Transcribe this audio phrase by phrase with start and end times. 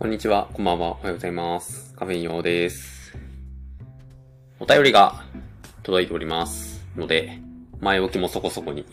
[0.00, 1.92] こんにちは、こんばんは、おはようございます。
[1.92, 3.14] カフェイン用です。
[4.58, 5.26] お便りが
[5.82, 7.38] 届いておりますので、
[7.80, 8.86] 前置きもそこそこに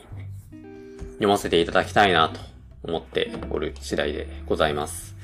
[1.14, 2.42] 読ませていただきたいなと
[2.84, 5.16] 思っておる次第でございます。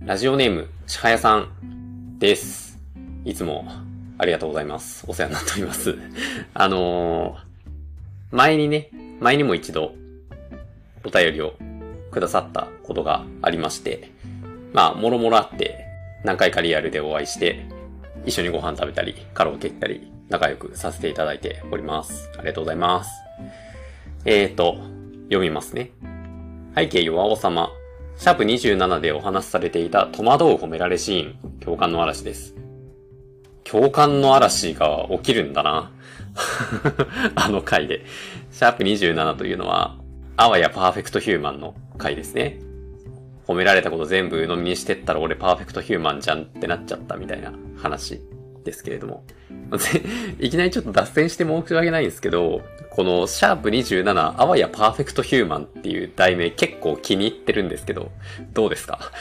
[0.00, 2.78] ラジオネーム、ちはやさんです。
[3.24, 3.64] いつも
[4.18, 5.02] ありがとうございます。
[5.08, 5.96] お世話になっております。
[6.52, 9.94] あのー、前にね、前にも一度
[11.06, 11.54] お便りを
[12.10, 14.10] くださったことがありまして、
[14.72, 15.86] まあ、もろもろあって、
[16.24, 17.66] 何回かリアルでお会いして、
[18.26, 22.30] 一緒にご飯食べたり、カラオケ行ったり、仲良くさせていただいております。
[22.38, 23.10] ありがとうございます。
[24.24, 24.76] えーと、
[25.24, 25.90] 読みますね。
[26.74, 27.70] 背景弱お様。
[28.16, 32.54] シャープ27でお話しされていた戸惑う褒められシーン、共感の嵐です。
[33.64, 35.90] 共感の嵐が起きるんだな。
[37.34, 38.04] あの回で。
[38.52, 39.96] シャープ27というのは、
[40.42, 42.58] あわやパーフェクトヒューマンの回ですね。
[43.46, 48.22] 褒められたこと全部鵜呑みにしてったら俺パーフェクトヒューマンじゃんってなっちゃったみたいな話
[48.64, 49.22] ですけれども。
[50.40, 58.10] いきなりちょっと脱線して申し訳ないんですけど、このシャープ27あわやパーフェクトヒューマンっていう題名結構気に入ってるんですけど、
[58.54, 58.98] どうですか？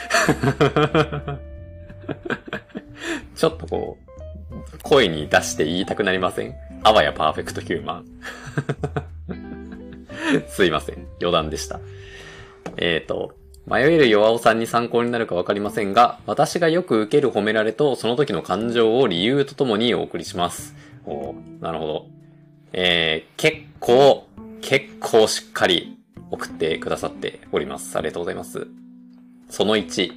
[3.35, 3.97] ちょっとこ
[4.73, 6.55] う、声に出して言いたくなりません？
[6.83, 8.05] あわやパーフェクトヒューマン。
[10.49, 11.07] すいません。
[11.19, 11.79] 余談でした。
[12.77, 13.33] えっ、ー、と、
[13.65, 20.75] 迷える弱尾さんに参考になるかわかりませんが、私がよく受ける褒められとその時の感情を理由とともにお送りします。
[21.05, 22.07] おなるほど。
[22.73, 24.27] えー、結構、
[24.61, 25.97] 結構しっかり
[26.31, 27.97] 送ってくださっております。
[27.97, 28.67] ありがとうございます。
[29.49, 30.13] その1。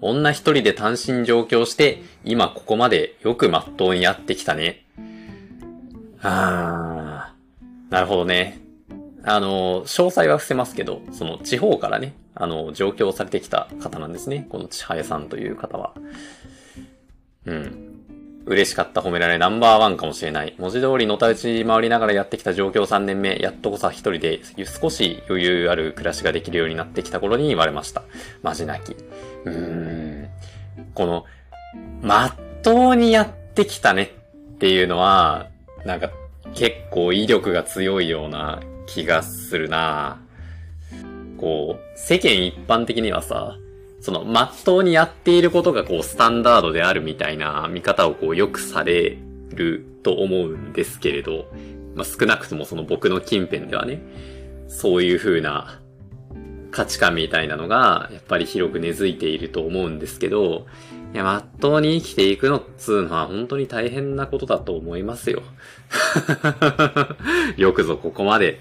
[0.00, 4.84] 女一人で単身上京して、今ここまでよくまっとうにやってきたね。
[6.20, 8.63] あー、なるほどね。
[9.26, 14.46] あの、詳細は伏せますけど、その地方からね、あの、上京されてきた方なんですね。
[14.50, 15.94] この千早さんという方は。
[17.46, 17.90] うん。
[18.46, 20.54] 嬉しかった褒められナンバーワンかもしれない。
[20.58, 24.40] 文字通りのたうち回りながらやってきた上京3年目、やっとこさ一人で
[24.80, 28.02] 少し余裕ある暮らしができるようになってきた頃に言われました。
[28.42, 28.94] マジ泣き。
[29.44, 30.28] うーん。
[30.94, 31.24] この、
[32.02, 34.12] まっとうにやってきたね
[34.54, 35.48] っていうのは、
[35.86, 36.10] なんか
[36.54, 40.20] 結構威力が強いような気がするな。
[41.38, 43.56] こう、世間一般的にはさ、
[44.00, 49.16] その、まっとうにやっていることがこう、スタンダードであるみたいな見方をこう、よくされ
[49.54, 51.46] ると思うんですけれど、
[51.94, 54.00] まあ、少なくともその僕の近辺ではね、
[54.68, 55.80] そういう風な
[56.70, 60.66] 価値観みたいなのが、やっぱり広く根付いていると思うんですけど、
[61.14, 65.44] いや、まっとうに生きていくのっつうのは本当に大変なことだと思いますよ。
[67.56, 68.60] よくぞここまで。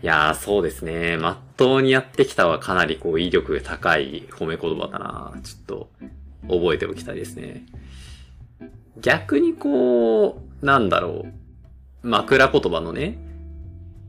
[0.00, 1.16] いやー、そうですね。
[1.16, 5.90] まっとうにやってきたはかなりこう威力が高い褒め言葉だなちょっと
[6.48, 7.66] 覚えておきたいですね。
[9.00, 11.26] 逆にこう、なんだろ
[12.04, 12.08] う。
[12.08, 13.18] 枕言葉のね、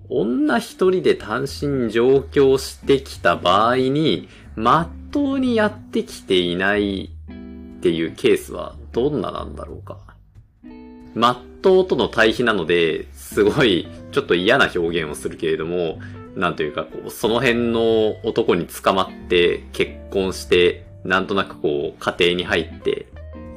[0.10, 7.13] 女一人で単身上京してきた場合に、まっとうにやってきていない
[7.84, 9.98] っていうケースはどんななんだろうか。
[11.16, 16.00] まっとうとの対比なので、すごいちょっと嫌な表現をするけれども、
[16.38, 23.08] なんというかこう、その辺の男に捕まって結婚して、なんとなくこう、家庭に入って、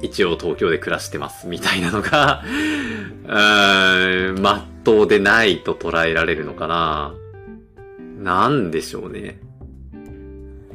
[0.01, 2.43] 一応東京で暮らしてますみたいなのが、
[3.23, 7.13] うーん、まっとうでないと捉えられるのかな
[8.19, 9.39] なんでしょうね。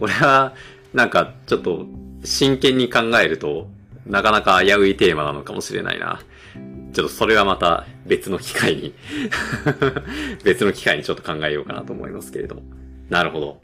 [0.00, 0.54] これは、
[0.94, 1.86] なんかちょっと
[2.25, 3.69] 真剣に考えると、
[4.06, 6.21] なかなか危ういテーマなのかもしれないな。
[6.93, 8.94] ちょっとそれはまた別の機会に
[10.44, 12.62] 別の機会にちょっと考えようかなと思いますけれども。
[13.09, 13.60] なるほど。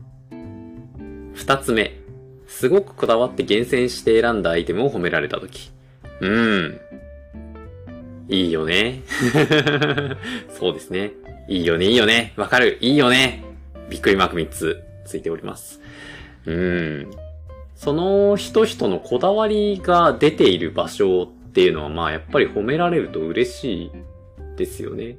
[1.35, 1.97] 二つ目。
[2.47, 5.71] すごくこだわって厳選して選んだアイテムを褒められたとき。
[6.21, 6.81] うーん。
[8.29, 9.03] いいよね。
[10.59, 11.13] そうですね。
[11.49, 12.33] いいよね、いいよね。
[12.37, 12.79] わかる。
[12.81, 13.45] いいよね。
[13.91, 15.81] びっくりマーク3つついております。
[16.47, 17.28] うーん。
[17.79, 23.93] その人々のこだわりが出ている場所っていうのはまあやっぱり褒められると嬉しい
[24.57, 25.17] ですよね。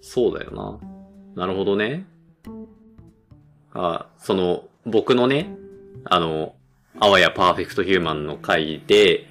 [0.00, 0.80] そうだよ
[1.34, 1.44] な。
[1.44, 2.06] なるほどね。
[3.74, 5.54] あ、その、僕のね、
[6.04, 6.54] あの、
[6.98, 9.26] あわやパーフェクトヒューマンの回で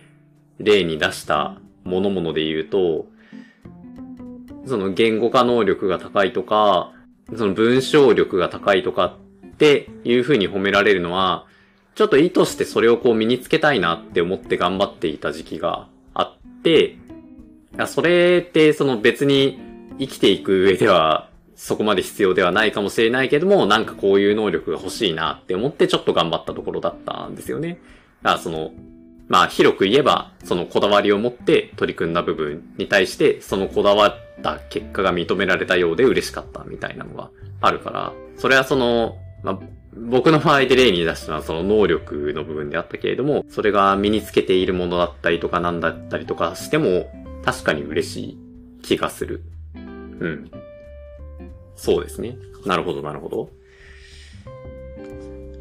[0.60, 3.08] 例に出したものもので言うと、
[4.68, 6.94] その言語化能力が高いとか、
[7.36, 9.18] その文章力が高いとか
[9.48, 11.48] っていう風に褒められるのは、
[12.00, 16.96] ちょっと意図してそれをこう身につけたいなって思って頑張っていた時期があって、
[17.88, 19.60] それってその別に
[20.00, 27.82] 生きていく上ではそこまで必要ではないかもしれないけども、なんかこういう能力が欲しいなって思ってちょっと頑張ったところだったんですよね。
[28.22, 28.72] だからその、
[29.28, 37.30] まあ広く言えば、そのこだわりを持って取り組んだ部分に対して、そのこだわった結果が認められたようで嬉しかったみたいなのが
[37.60, 39.60] あるから、それはその、まあ、
[40.08, 47.12] 僕の場合で例に出したのはその能力の部分であったけれども、それが身につけているものだったりとかなんだったりとかしても、
[47.44, 48.38] 確かに嬉しい
[48.82, 49.44] 気がする。
[49.76, 49.80] う
[50.28, 50.52] ん。
[51.76, 52.38] そうですね。
[52.66, 53.50] なるほど、なるほど。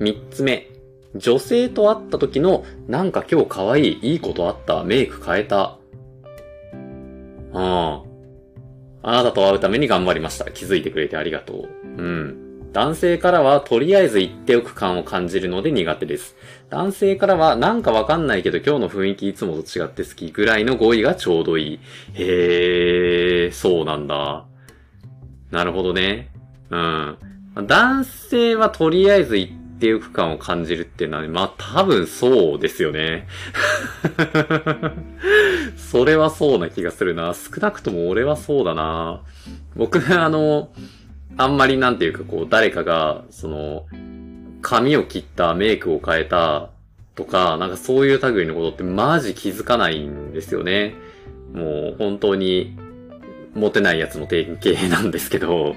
[0.00, 0.68] 三つ目。
[1.14, 5.78] 女性と会った時の、なんか今日可愛い、いいことあった、メイク変えた。
[7.52, 8.02] ああ。
[9.02, 10.50] あなたと会うために頑張りました。
[10.50, 11.68] 気づいてくれてありがとう。
[11.84, 12.47] うん。
[12.72, 16.36] 男性からはとりあえず言っておく感を感じるので苦手です。
[16.70, 21.80] 男性からはなんかわかんないけど今日の雰囲気いつもと違って好きぐらいの語彙がちょうどいい。
[22.14, 24.44] へー、そうなんだ。
[25.50, 26.30] なるほどね。
[26.70, 27.16] うん。
[27.66, 33.26] 男性はとりあえず言っておく感を感じるっていうのは、まあ多分そうですよね。
[35.76, 37.34] それはそうな気がするな。
[37.34, 39.22] 少なくとも俺はそうだな。
[39.74, 40.70] 僕、あの、
[41.38, 43.86] あんまりなんていうかこう、誰かが、その、
[44.60, 46.70] 髪を切ったメイクを変えた
[47.14, 50.94] とか、なんかそういう類のことってマジ気づかないんですよね。
[51.54, 52.76] もう本当に、
[53.54, 55.76] モテないやつの典型なんですけど、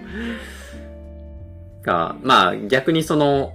[1.84, 3.54] が、まあ逆にその、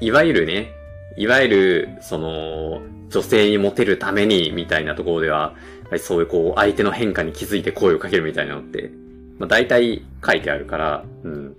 [0.00, 0.72] いわゆるね、
[1.16, 5.54] いわゆる、その、女性にモテるために、みたいなところでは、
[5.98, 8.92] そういうこう、相手の変化に気づいて声をかけるみたいなのって、
[9.40, 11.56] まあ、大体書いてあるから、うん。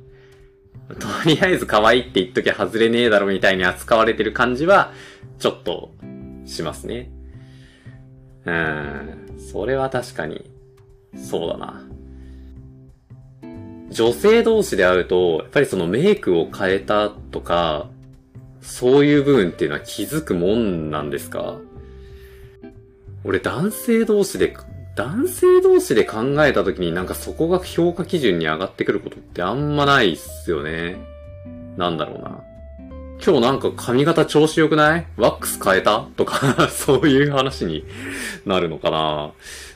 [0.99, 4.93] とりあえず可愛いって言っときゃ外れねえだろみたいに扱われてる感じは、
[5.39, 5.91] ちょっと、
[6.45, 7.09] しますね。
[8.45, 9.37] うん。
[9.37, 10.49] それは確かに、
[11.15, 11.87] そうだな。
[13.89, 17.89] 女性同士で会うと、やっぱりそのメイクを変えたとか、
[18.61, 21.57] そういう部分っていうのは気づくもんなんですか？
[23.23, 24.55] 俺男性同士で
[25.05, 30.97] 男性同士で考えた時になんかそこが評価基準に上がってくることってあんまないっすよね。
[31.77, 32.43] なんだろうな。
[33.23, 35.07] 今日なんか髪型調子良くない？
[35.17, 36.05] ワックス変えた？
[36.17, 37.85] とか そういう話に
[38.45, 39.31] なるのかな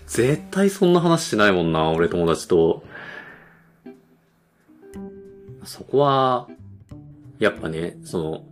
[0.07, 2.83] 絶対そんな話しないもんな、俺友達と。
[5.63, 6.47] そこは、
[7.39, 8.43] やっぱね、その、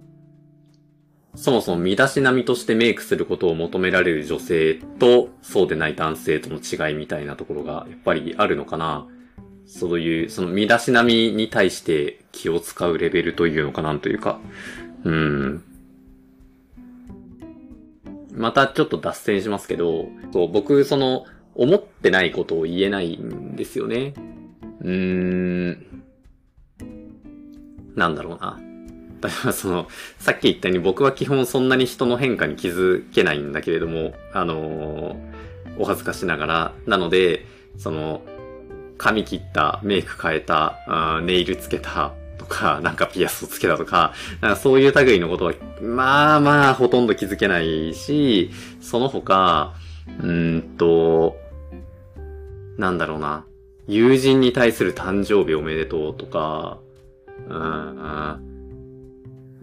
[1.36, 9.08] そもそも身だしなみとしてメイクすることを求められる女性と、そうでない男性との違いみたいなところが、やっぱりあるのかな。
[9.66, 14.40] そういう、その身だしなみに対して気を使うレベルというのかなというか。
[15.04, 15.64] うん。
[18.32, 21.26] またちょっと脱線しますけど、そう僕、その、
[21.56, 24.14] 思ってないことを言えないんですよね。
[24.82, 26.04] うーん。
[27.96, 28.60] なんだろうな。
[29.24, 29.88] 例えばその、
[30.20, 36.74] さっき言ったように僕は基本そんなに人の変化に気づけないんだけれども、あのー、お恥ずかしながら。
[36.86, 37.46] なので、
[37.78, 38.22] その、
[38.98, 49.74] 髪切った、メイク変えた、あネイルつけた、とか、なんかピアスをつけたとか、なんかそういう類のことは、まあまあほとんど気づけないし、その他、
[50.22, 51.38] うんと、
[52.78, 53.46] なんだろうな。
[53.88, 56.80] 友人に対する誕生日おめでとうとか、
[57.48, 58.53] うん、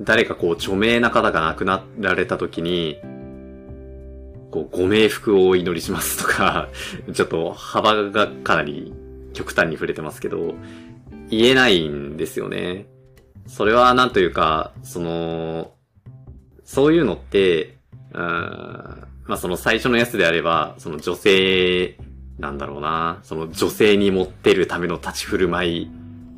[0.00, 2.98] 誰かこう著名な方が亡くなられた時に、
[4.50, 6.68] こう、ご冥福をお祈りしますとか、
[7.12, 8.92] ちょっと幅がかなり
[9.34, 10.54] 極端に触れてますけど、
[11.28, 12.86] 言えないんですよね。
[13.46, 15.72] それはなんというか、その、
[16.64, 17.76] そういうのって、
[18.12, 21.96] うん、まあその最初のやつであれば、その女性、
[22.38, 25.90] なんだろうな、その女性に持ってるための立ち振る舞い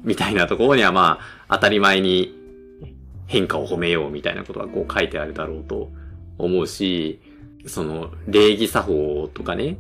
[0.02, 2.41] みたいなところにはまあ当たり前に
[3.32, 5.90] 変化を褒めようみたいなことがこう書いてあるだろうと
[6.36, 7.22] 思うし、
[7.66, 9.78] その礼儀作法とかね、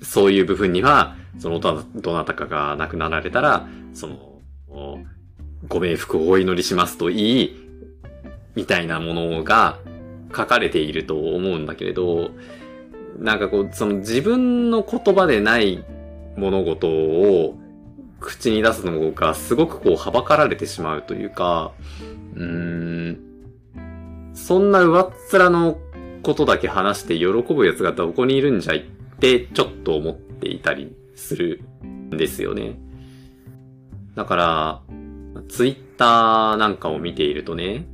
[0.00, 1.82] そういう部分には、そのど
[2.14, 4.38] なたかが亡くなられたら、その、
[5.66, 7.68] ご冥福をお祈りしますといい、
[8.54, 9.80] みたいなものが
[10.28, 12.30] 書かれていると思うんだけれど、
[13.18, 15.84] なんかこう、その自分の言葉でない
[16.36, 17.58] 物事を
[18.20, 21.72] 口に出すのがすごくこう、はばかられてしまうというか、
[22.38, 23.18] うん、
[24.32, 25.78] そんな上っ面の
[26.22, 28.82] ことだけ話して喜ぶ奴がどこにいるんじゃいっ
[29.18, 32.78] てちょっと思っていたりするんですよね。
[34.14, 34.82] だから、
[35.48, 37.86] ツイッターなんかを見ているとね、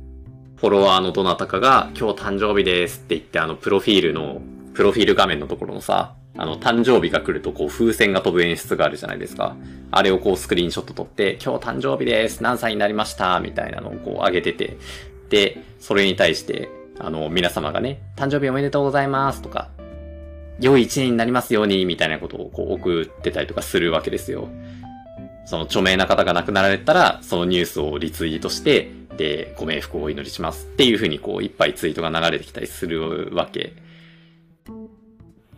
[0.57, 4.41] フォロワーのどなたかが今日誕生日ですって言ってあのプロフィールの、
[4.73, 9.55] プロフィール画面のところのさ、あの、誕生日が来るとこう風船が飛ぶ演出があるじゃないですか。
[9.91, 13.39] あれをこうスクリーンショット撮って、今日誕生日です何歳になりました？
[13.39, 14.77] みたいなのをこう上げてて、
[15.29, 19.69] で、それに対して、あの、皆様がね、誕生日おめでとうございますとか、
[20.59, 24.49] 良い一年になりますように、みたいなことをこう送ってたりとかするわけですよ。
[25.45, 33.73] その著名な方が亡くなられたら、そのニュースをリツイートして、で、ご冥福をお祈りしますっていう風にこう、いっぱいツイートが流れてきたりするわけ。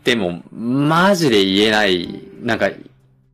[0.08, 2.08] でも、マジで言えない、
[2.42, 2.70] なんか、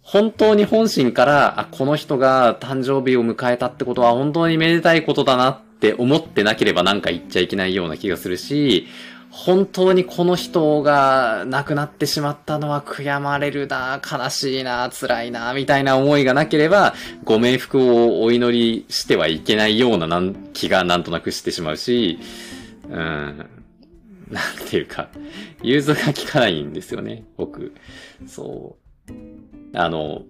[0.02, 8.88] 本当に本心から、あ、この人が誕生日を迎えたってことは本当にめでたいことだなって思ってなければなんか言っちゃいけないような気がするし、
[9.30, 20.20] 本当にこの人が亡くなってしまったのは悔やまれるな、悲しいな、辛いな、みたいな思いがなければ、ご冥福をお祈りしてはいけないような
[20.54, 22.18] 気がなんとなくしてしまうし、
[22.90, 23.46] うん、
[24.30, 25.10] なんていうか、
[25.62, 27.74] 融通が効かないんですよね、僕。
[28.28, 28.78] そ
[29.10, 29.78] う。
[29.78, 30.24] あの、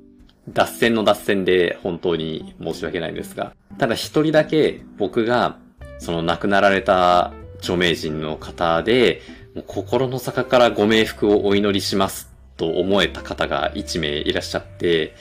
[0.50, 5.58] 脱線の脱線で本当に申し訳ないんですが、ただ一人だけ僕が、
[6.00, 9.22] その亡くなられた著名人の方で、
[9.68, 15.16] 心の底からご冥福をお祈りしますと思えた方が1名いらっしゃって、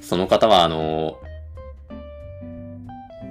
[0.00, 1.20] その方はあの、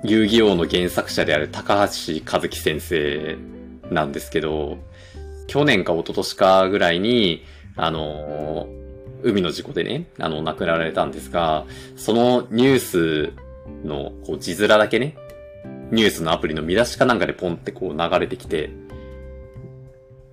[0.03, 3.37] 遊戯王の原作者である高橋和樹先生
[3.91, 4.77] なんですけど、
[5.47, 7.43] 去年か一昨年かぐらいに、
[7.75, 8.67] あの、
[9.23, 13.33] 海の事故でね、あの、亡くなられたんですが、そのニュース
[13.85, 15.15] の、こう、字面だけね、
[15.91, 18.71] ニュースのアプリの見出しかなんかでポンってこう流れてきて、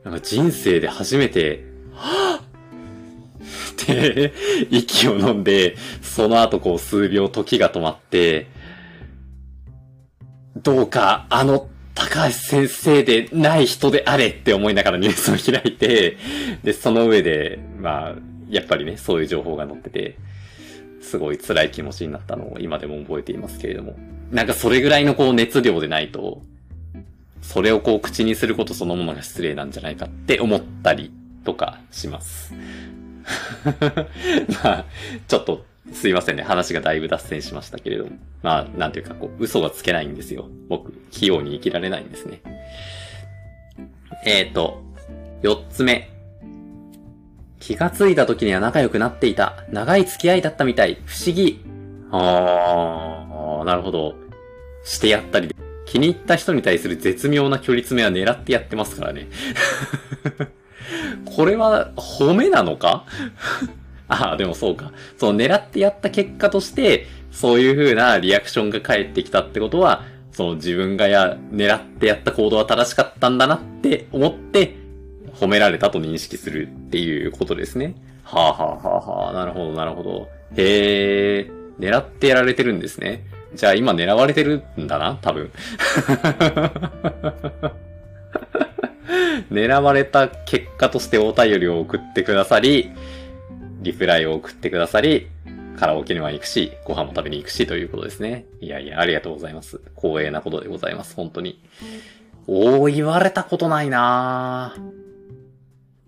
[0.05, 1.65] なんか人生で初めて、
[1.95, 4.33] はぁって
[4.71, 8.47] 息を飲んで、その後こう数秒時が止まって、
[10.57, 11.69] どうかあの
[12.01, 16.17] 高橋先生でない人であれって思いながらニュースを開いて、
[16.63, 18.15] で、その上で、まあ、
[18.49, 20.17] やっぱりね、そういう情報が載ってて、
[21.03, 23.97] すごい辛い気持ちになったのを今でも覚えていますけれども。
[24.31, 26.41] なんかそれぐらいのこう熱量でないと、
[27.43, 31.13] それをこう口にすることそのものが失礼なんじゃないかって思ったり
[31.45, 32.55] とかします。
[34.65, 34.85] まあ、
[35.29, 36.43] ちょっとすいませんね。
[36.43, 38.13] 話がだいぶ脱線しましたけれども。
[38.43, 40.49] まあ、なんていうかこう、嘘がつけないんですよ。
[40.69, 42.41] 僕、器用に生きられないんですね。
[44.27, 44.83] えーと、
[45.43, 46.11] 四つ目。
[47.59, 49.65] 気がついた時には仲良くなっていた。
[49.71, 50.99] 長い付き合いだったみたい。
[51.05, 51.63] 不思議。
[52.11, 54.15] あー、なるほど。
[54.85, 55.55] してやったり。
[55.87, 59.29] 気に入った人に対する絶妙な距離詰めは狙ってやってますからね。
[61.37, 63.07] これは褒めなのか？
[64.11, 64.93] ああ、でもそうか。
[65.17, 74.77] その狙ってやった結果として、そういう風なリアクションが返ってきたってことは、その自分がや、狙ってやった行動は正しかったんだなって思って、
[75.35, 77.95] 褒められたと認識するっていうことですね。
[78.25, 80.29] はあはあはあはあ、なるほどなるほど。
[80.57, 83.25] へえ、狙ってやられてるんですね。
[83.55, 85.51] じゃあ今狙われてるんだな多分。
[89.51, 92.91] 狙われた結果としてお便りを送ってくださり、
[93.81, 95.29] リプライを送ってくださり、
[95.79, 98.45] カラオケには行くし、ご飯も食べに行くしということですね。
[98.61, 99.81] いやいや、ありがとうございます。
[99.97, 101.15] 光栄なことでございます。
[101.15, 101.63] 本当に。
[102.47, 104.77] おー、言われたことないな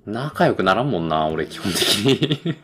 [0.05, 2.57] 仲良くならんもんな、俺基本的に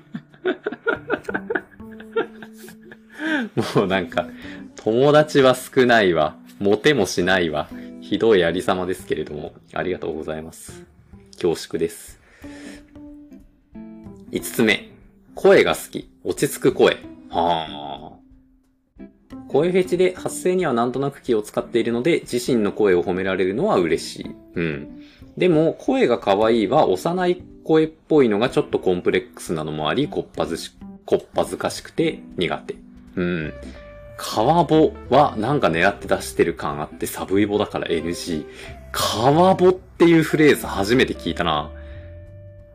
[3.77, 4.29] もうなんか、
[4.77, 6.37] 友達は少ないわ。
[6.59, 7.69] モテもしないわ。
[8.03, 10.85] ひどいありさまですけれども、ありがとうございます。
[11.33, 12.21] 恐縮です。
[14.31, 14.98] 五つ目。
[15.41, 16.11] 声が好き。
[16.25, 16.97] 落ち着く声。
[17.31, 18.19] は
[19.01, 19.05] あ。
[19.47, 24.35] 声フェチで発声にはなんとなく気を使っているので、自身の声を褒められるのは嬉しい。
[24.57, 25.01] うん。
[25.37, 30.73] でも、声が可愛いは幼い声っぽいのがちょっとコンプレックスなのもあり、こっぱずし、
[31.07, 32.75] こっぱずかしくて苦手。
[33.15, 33.53] うん。
[34.17, 38.45] 川ボはなんか狙って出してる感あってサブイボだから NG。
[38.91, 41.71] 川ボっていうフレーズ初めて聞いたな。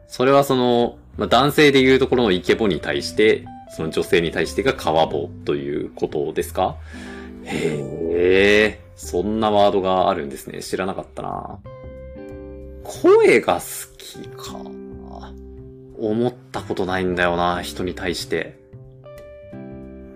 [0.08, 6.76] それはその、まあ、男性で言うところのイケボに対して、その女性に対してが川ボということですか？
[7.44, 7.80] へ
[8.12, 10.62] え、そんなワードがあるんですね。
[10.62, 11.60] 知らなかったな。
[12.84, 13.62] 声が好
[13.98, 14.58] きか。
[16.00, 18.60] 思ったことないんだよな、人に対して。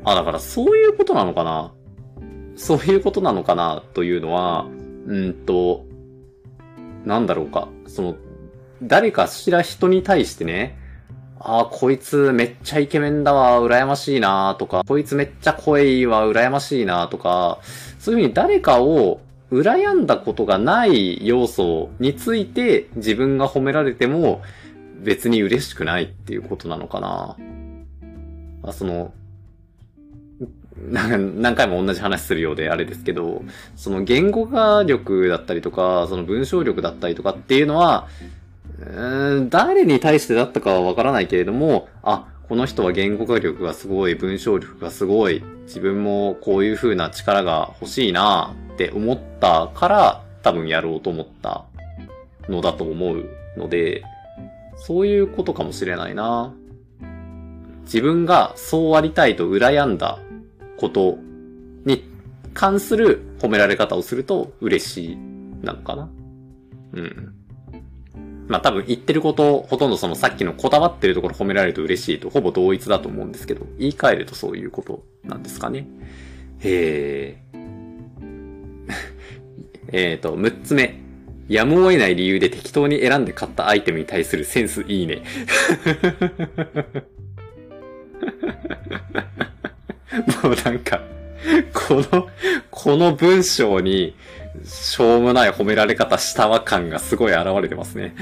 [0.03, 1.73] あ、だからそういうことなのかな？
[2.55, 3.83] そういうことなのかな？
[3.93, 4.67] というのは、
[5.05, 5.85] うんと、
[7.05, 7.69] なんだろうか。
[7.87, 8.15] その、
[8.83, 10.76] 誰かしら人に対してね、
[11.39, 17.59] ああ、こいつめっちゃイケメンだわ、羨ましいなとか、こいつめっちゃ声いいわ、羨ましいなとか、
[17.99, 24.41] そういうふうに誰かを羨んだことがない要素について自分が褒められても、
[24.99, 27.37] 別に嬉しくないっていうことなのかな。
[28.63, 29.13] あ、その、
[30.79, 33.43] 何回も同じ話するようであれですけど、
[33.75, 38.07] その言語化力だったりとか、その文章力だったりとかっていうのは、
[39.49, 51.65] 誰に対してだったかはわからないけれども、あ、この人は言語化力がすごい、文章力がすごい、自分もこういう風な力が欲しいなって思ったから、多分やろうと思った
[52.47, 53.25] のだと思う
[53.57, 54.03] ので、
[54.77, 56.53] そういうことかもしれないな。
[57.83, 60.19] 自分がそうありたいと羨んだ
[60.77, 61.17] こと
[61.85, 62.03] に
[62.53, 65.17] 関する褒められ方をすると嬉しい
[65.63, 66.09] なのかな。
[66.93, 67.36] うん。
[68.47, 75.87] まあ多分言ってること、ほとんどそのさっきのこだわってるところ褒められると嬉しいとほぼ同一だと思うんですけど、言い換えるとそういうことなんですかね。
[76.59, 77.37] へ
[79.91, 79.91] え。
[79.91, 81.07] えっと、6つ目。
[81.49, 85.23] やむを得ない理由で適当に選んで買ったアイテムに対するセンスいいね。
[90.43, 90.99] もうなんか、
[91.73, 92.29] この、
[92.69, 94.15] この文章に、
[94.63, 98.15] しょうもない褒められ方したわ感がすごい現れてますね。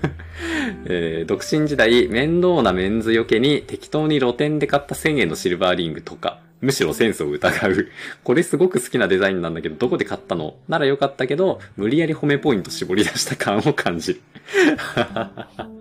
[0.86, 7.88] えー、独身時代、面倒なメンズよけに適当に露店で買った1000円のシルバーリングとか、むしろセンスを疑う。
[8.24, 10.56] これすごく好きなデザインなんだけど、どこで買ったの？
[10.68, 14.20] ならよかったけど、無理やり褒めポイント絞り出した感を感じる。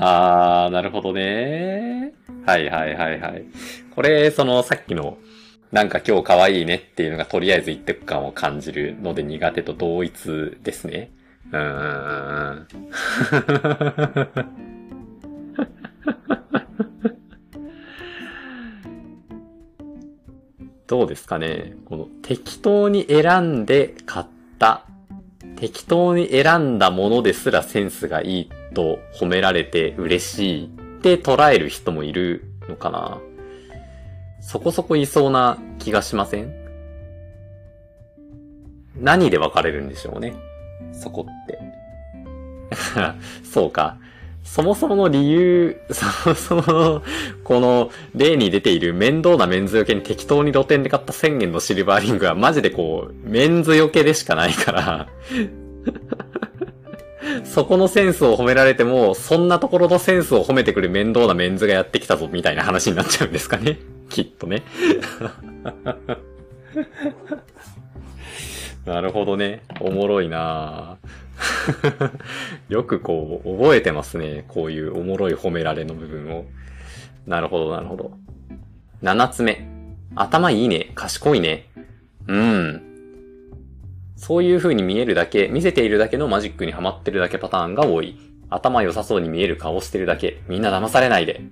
[0.00, 2.12] あー、なるほどね。
[2.44, 3.44] はいはいはいはい。
[3.94, 5.18] これ、そのさっきの、
[5.72, 11.10] なんか今日可愛いねっていうのがとりあえず言ってく感を感じるので苦手と同一ですね。
[11.50, 12.66] うーん。
[20.86, 24.26] どうですかねこの適当に選んで買っ
[24.58, 24.84] た、
[25.56, 30.68] 適当に選んだものですらセンスがいいと褒められて嬉しいっ
[31.00, 33.18] て捉える人もいるのかな
[34.42, 36.52] そこそこいそうな気がしません？
[39.00, 40.36] 何で分かれるんでしょうね。
[40.92, 41.58] そこって。
[43.42, 43.96] そうか。
[44.44, 47.02] そもそもの理由、 そもそもの、
[47.42, 55.08] この例に出ている面倒なメンズよけに適当に露店で買った1000円のシルバーリングはマジでこう、メンズよけでしかないから
[57.44, 63.78] そこのセンスを褒められても、そんなところのセンスを褒めてくる面倒なメンズがやってきたぞみたいな話になっちゃうんですかね。
[64.08, 64.62] きっとね。
[68.84, 69.62] なるほどね。
[69.80, 70.98] おもろいな
[72.68, 74.44] よくこう、覚えてますね。
[74.48, 76.44] こういうおもろい褒められの部分を。
[77.26, 78.12] なるほど、なるほど。
[79.02, 79.66] 七つ目。
[80.14, 80.92] 頭いいね。
[80.94, 81.68] 賢いね。
[82.28, 82.85] うん。
[84.16, 88.18] そういう風に見えるだけ、見せているだけのマジックにハマってるだけパターンが多い。
[88.48, 90.40] 頭良さそうに見える顔してるだけ。
[90.48, 91.42] みんな騙されないで。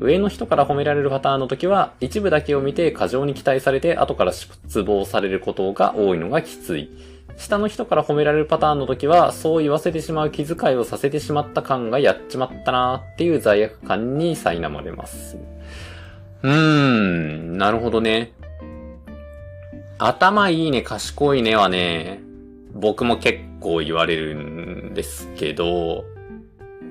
[0.00, 6.90] 上の人から褒められるパターンの時は、一部だけを見て過剰に期待されて後から失望されることが多いのがきつい。
[7.36, 15.38] 下の人から褒められるパターンの時は、そう言わせてしまう気遣いをさせてしまった感がやっちまったなーっていう罪悪感に苛まれます。
[16.42, 18.32] うーん、なるほどね。
[19.98, 22.20] 頭いいね、賢いねはね、
[22.72, 26.04] 僕も結構言われるんですけど、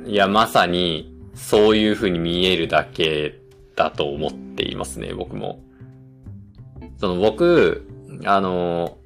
[0.06, 3.40] いや、まさに、そういう風に見えるだけ
[3.76, 5.62] だと思っていますね、僕も。
[6.98, 7.88] その僕、
[8.26, 8.98] あの、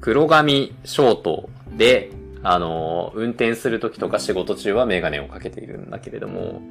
[0.00, 2.10] 黒髪ショートで、
[2.42, 6.62] あの、運転するときとか仕事中はメガネをかけているんだけれども、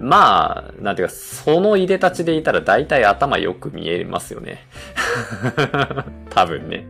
[0.00, 4.60] まあ、なんていうか、その入れ立ちでいたら大体頭よく見えますよね。
[6.30, 6.86] 多分ね。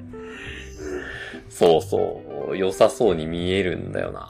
[1.48, 2.56] そうそう。
[2.56, 4.28] 良さそうに見えるんだよな。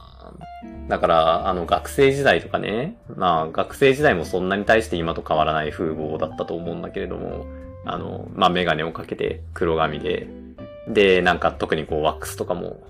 [0.89, 2.97] だから、あの、学生時代とかね。
[3.15, 7.47] まあ、学生時代もそんなに対して今と変わらない風貌だったと思うんだけれども、
[7.85, 10.27] あの、まあ、メガネをかけて黒髪で、
[10.89, 12.81] で、なんか特にこう、ワックスとかも、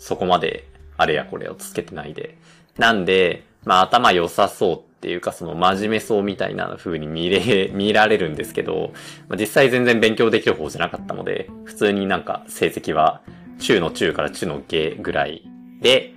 [0.00, 2.36] そこまで、あれやこれをつけてないで。
[2.78, 8.92] なんで、まあ、頭良さそうっていうかその真面目そうみたいな風に見れ、 見られるんですけど、
[9.28, 13.20] まあ、実際全然勉強できる方じゃなかったので、普通になんか成績は
[13.58, 15.42] 中の中から中の下ぐらい
[15.80, 16.14] で、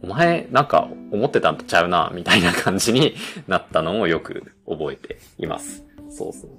[0.00, 3.16] お前なんか思ってたんとちゃうな、みたいな感じに
[3.48, 5.84] なったのをよく覚えています。
[6.08, 6.50] そうそう。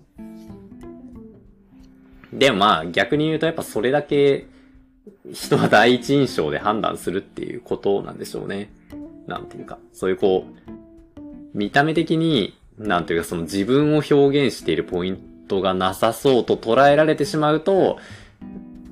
[2.33, 4.47] でまあ逆に言うとやっぱそれだけ
[5.31, 8.71] 人は第一印象で判断するっていうことなんでしょうね。
[9.27, 10.71] なんていうか、そういうこう、
[11.53, 17.97] 見た目的に、なんていうかその自分を表現しているポイントがなさそうと捉えられてしまうと、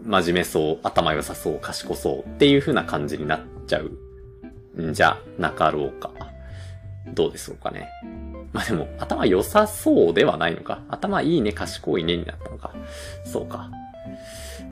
[0.06, 6.12] 真面目そう、頭良さそう、賢そうっていう風な感じになっちゃうんじゃなかろうか。
[7.14, 7.90] どうでしょうかね。
[8.54, 10.82] まあでも、頭良さそうではないのか。
[10.90, 12.72] 頭いいね、賢いねになったのか。
[13.26, 13.70] そうか。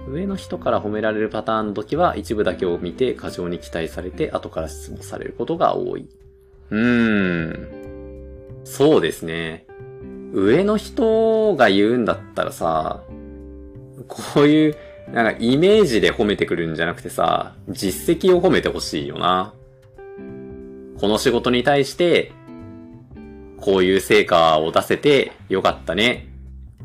[0.08, 6.08] 上の人から褒められるパターンの時は一部だけを見て過剰に期待されて後から質問されることが多い。
[6.70, 8.62] うーん。
[8.64, 9.66] そうですね。
[10.34, 13.04] 上の人が言うんだったらさ、
[14.08, 14.76] こういう、
[15.12, 19.54] なんかイメージで褒めてくるんじゃなくてさ、実績を褒めてほしいよな。
[21.00, 22.32] この仕事に対して、
[23.58, 26.31] こういう成果を出せてよかったね。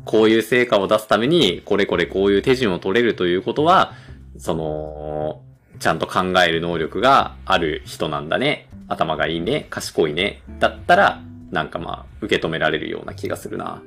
[0.07, 3.93] こういう成果を出すために、これこれこういう手順を取れるということは、
[4.37, 5.41] その、
[5.79, 8.69] ちゃんと考える能力がある人なんだね。
[8.87, 9.67] 頭がいいね。
[9.69, 10.41] 賢いね。
[10.59, 13.83] だったら、なんかまあ、受け止められるような気がするな。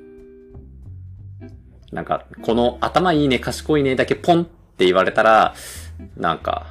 [1.90, 5.54] なんか、この頭いいね、賢いねだけポンって言われたら、
[6.16, 6.66] なんか、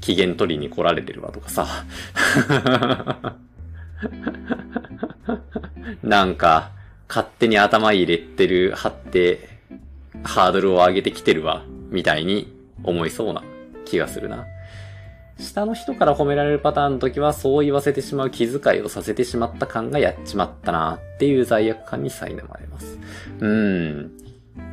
[0.00, 1.66] 機嫌取りに来られてるわとかさ。
[6.02, 6.75] なんか、
[7.08, 9.48] 勝手に頭入れてる、貼って、
[10.24, 13.42] ハードルを上げてきてるわ、みたいに思いそうな
[13.84, 14.46] 気がするな。
[15.38, 22.98] 下の人から褒められるパターンの時は、そう言わせてしまう気遣いをさせてしまった感がやっちまったなっていう罪悪感に苛まれます。
[23.40, 24.10] うーん。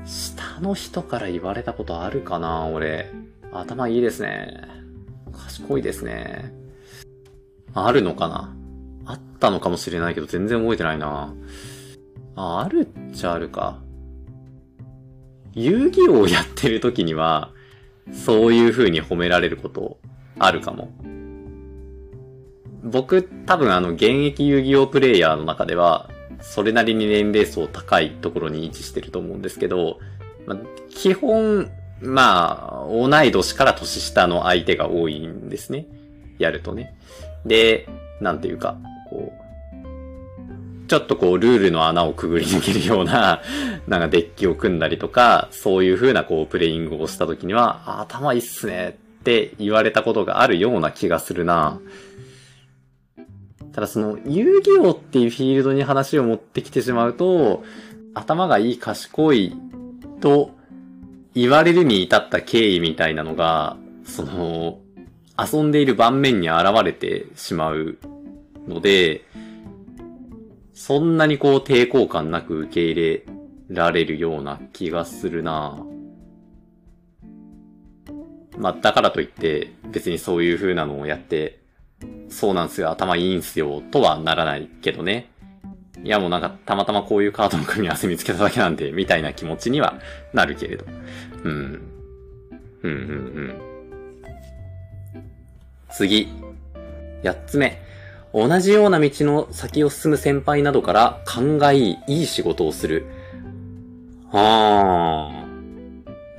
[0.05, 3.11] 下の人から言われたことあるかな俺。
[3.51, 4.61] 頭いいですね。
[5.33, 6.53] 賢いですね。
[7.73, 8.55] あるのかな
[9.05, 11.33] あったのかもしれないけど全然覚えてないな。
[12.35, 13.79] あ、あるっちゃあるか。
[15.53, 17.51] 遊戯王をやってる時には、
[18.11, 19.97] そういう風に褒められること
[20.39, 20.89] あるかも。
[22.83, 26.09] 僕、多分あの、現役遊戯王プレイヤーの中では、
[26.41, 29.99] それなりに年齢層高いところに位置してると思うんですけど、
[30.45, 30.57] ま、
[30.89, 31.69] 基本、
[32.01, 35.87] まあ、同い年から年下の相手が多いんですね。
[36.39, 36.97] やるとね。
[37.45, 37.87] で、
[38.19, 38.77] なんていうか、
[39.09, 39.42] こう、
[40.87, 43.41] ちょっとこう、ルールの穴をくぐり抜けるような、
[43.87, 51.79] なんかデッキを組んだりとか、そういう風なこう、プレイングをした時には、頭いいっすねって言われたことがあるような気がするな。
[53.71, 57.63] ただその、遊戯王っていうフィールドに話を持ってきてしまうと、
[58.13, 59.55] 頭がいい賢い
[60.21, 60.51] と
[61.33, 64.79] 言われるに至った経緯みたいなのが、その、
[65.37, 67.97] 遊んでいる盤面に現れてしまう
[68.67, 69.25] ので、
[70.73, 73.23] そんなにこう抵抗感なく受け入れ
[73.69, 75.85] られるような気がするな
[78.57, 81.59] まあ、だからといって、別にそういう風なのをやって、
[82.29, 85.29] そうなんすよ、頭いいんすよ、とはならないけどね。
[86.03, 89.99] いやもうなんか、たまたまこういうカードの組み合わせ見つけただけなんで、みたいな気持ちには
[90.33, 90.85] なるけれど。
[91.43, 91.81] うん。
[92.83, 93.61] うん、うん、うん。
[95.91, 96.27] 次。
[97.23, 97.81] 八つ目。
[98.33, 103.05] 同じような道の先を進む先輩などから勘がいい、いい仕事をする。
[104.31, 105.45] はあ。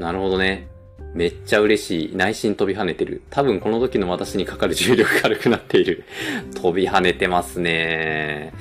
[0.00, 0.66] なるほどね。
[1.14, 2.16] めっちゃ嬉しい。
[2.16, 3.22] 内心飛び跳ねてる。
[3.30, 6.02] 多分この時の私にかかる重力軽くなっている。
[6.60, 8.52] 飛び跳ねてますね。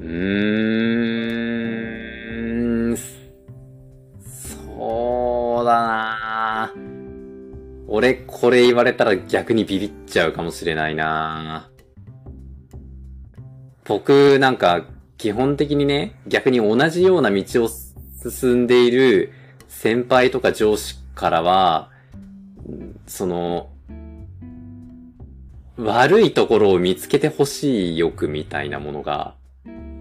[0.00, 1.26] うー
[2.94, 2.96] ん。
[4.26, 6.74] そうだな
[7.86, 11.69] 俺これ言われたら逆にビビっちゃうかもしれないな
[13.90, 14.84] 僕なんか
[15.18, 17.68] 基本的にね、逆に同じような道を
[18.22, 19.32] 進んでいる
[19.66, 21.90] 先輩とか上司からは、
[23.08, 23.68] その、
[25.76, 29.34] 悪いところを見つけてほしい欲みたいなものが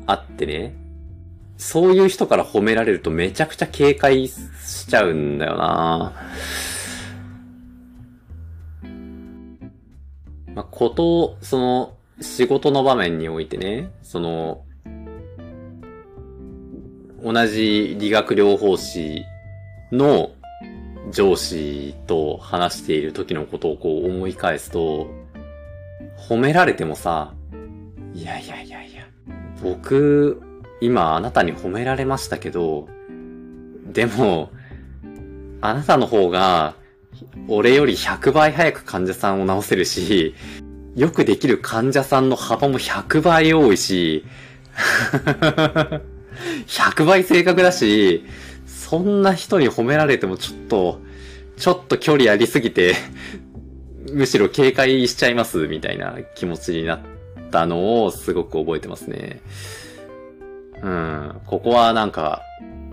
[0.06, 0.76] あってね。
[1.58, 6.14] そういう人から褒められるとめちゃくちゃ警戒しちゃうんだよな
[10.54, 14.64] まあ、こと、その、仕事の場面においてね、その、
[17.24, 19.24] 同じ理学療法士
[19.92, 20.32] の
[21.12, 25.08] 上司と話している時のことをこう思い返すと、
[26.30, 27.34] 褒められてもさ、
[28.14, 29.08] いやいやいやいや、
[29.64, 30.42] 僕、
[30.82, 32.88] 今あなたに褒められましたけど、
[33.92, 34.52] でも、
[35.62, 36.76] あなたの方が、
[37.48, 40.36] 俺より100倍早く患者さんを治せるし、
[41.00, 44.26] よくできる患者さんの幅も100倍多いし、
[46.68, 48.26] 100倍正確だし、
[48.68, 51.00] そんな人に褒められてもちょっと、
[51.58, 52.96] ちょっと距離ありすぎて
[54.12, 57.00] むしろ警戒しちゃいますみたいな気持ちになっ
[57.52, 59.42] たのをすごく覚えてますね。
[60.82, 61.42] うん。
[61.46, 62.42] ここはなんか、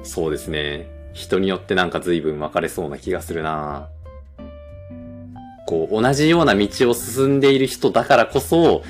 [0.03, 0.89] そうですね。
[1.13, 3.89] 人によってなんか随分分かれそうな気がするな
[5.67, 8.83] こう、同じような道を進んでいる人だからこそ、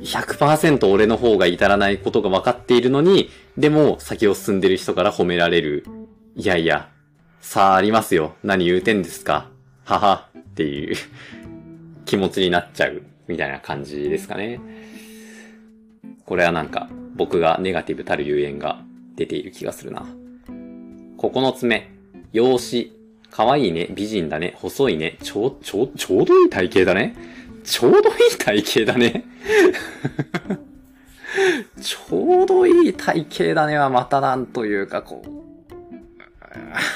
[0.00, 5.86] 100%俺の方が至らないことが分かっているのに、でも先を進んでる人から褒められる。
[6.34, 6.88] いやいや、
[7.40, 8.34] さあありますよ。
[8.42, 9.48] 何言うてんですか。
[9.84, 10.96] はは、っていう
[12.06, 14.60] 気持ちになっちゃう、みたいな感じですかね。
[16.24, 18.82] これはなんか、僕がネガティブたるゆえんが
[19.16, 20.06] 出ている気がするな。
[21.18, 21.90] 9つ目、
[22.32, 23.01] 容姿。
[23.32, 27.16] 可愛いね、美人だね、細いね、ちょう、ちょう、ちょうどいい体型だね。
[27.64, 29.24] ちょうどいい体型だね。
[31.80, 35.30] ちょうどいい体型だねはまたなんというかこう、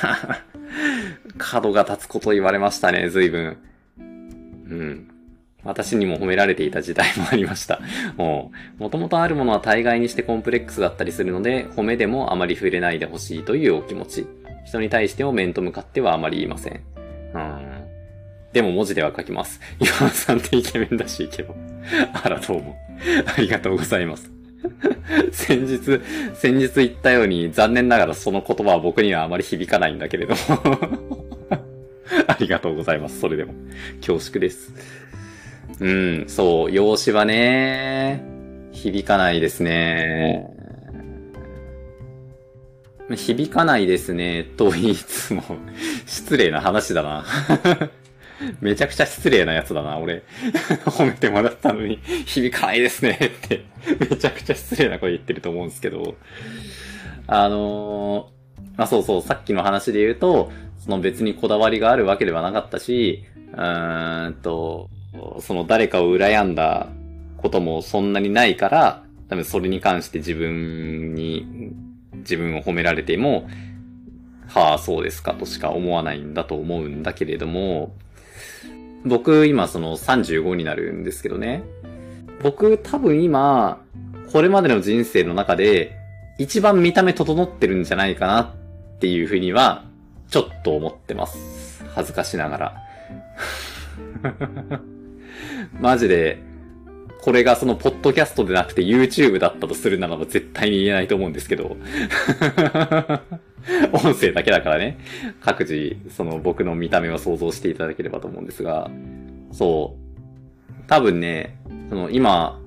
[1.39, 3.57] 角が立つこと言われましたね、随分。
[3.99, 5.11] うん。
[5.65, 7.81] 私にも褒められていた時代もありました。
[8.19, 14.27] もう、もともとあるものは大概にしてコンプレックスだったりするので、褒めでもあまり触れないでほしいというお気持ち。
[14.67, 16.83] 人に対しても面と向かってはあまり言いません。
[17.35, 17.87] うん。
[18.53, 19.61] でも文字では書きます。
[19.79, 21.55] 岩野さんってイケメンだし、イケボ。
[22.13, 22.77] あら、どうも。
[23.37, 24.31] ありがとうございます。
[25.31, 26.01] 先日、
[26.35, 31.25] 先日言ったように残念ながらその言葉は僕にはあまり響かないんだけれども
[32.27, 33.21] ありがとうございます。
[33.21, 33.55] それでも。
[34.01, 34.73] 恐縮です。
[35.79, 38.25] うん、そう、容姿はね、
[38.73, 40.56] 響かないですね。
[43.15, 45.43] 響かないですね、と言いつも、
[46.07, 47.25] 失礼な話だな
[48.61, 50.23] めちゃくちゃ失礼なやつだな、俺。
[50.85, 53.65] 褒めてもらったのに、響かないですねって、
[53.99, 56.17] めちゃくちゃ失礼なこと言ってると思うんですけど。
[57.29, 64.91] あのー、まあ、そうそう、さっきの話で言うと、その別にこだわりがあるわけではなかったし、うーんと、
[65.41, 66.89] その誰かを羨んだ
[67.39, 71.73] こともそんなにないから、多分それに関して自分に、
[72.29, 73.49] 自分を褒められても、
[74.49, 77.95] はあ、そうですかとしか思わないんだと思うんだけれども、
[79.05, 81.63] 僕今その35になるんですけどね。
[82.43, 83.81] 僕多分今、
[84.33, 85.97] これまでの人生の中で
[86.39, 88.55] 一番見た目整ってるんじゃないかなっ
[88.99, 89.85] ていうふうには、
[90.31, 91.85] ちょっと思ってます。
[91.95, 92.77] 恥ずかしながら。
[95.81, 96.43] マジで、
[97.27, 101.77] これがそのポッドキャストでなくて YouTube だったとするならば絶対に言えないと思うんですけど。
[103.93, 104.97] 音声だけだからね、
[105.41, 108.89] 各自、その僕の見た目を想像していただければと思うんですが、
[109.51, 109.97] そ
[110.71, 110.75] う。
[110.87, 111.59] 多分ね、
[111.91, 112.61] その今、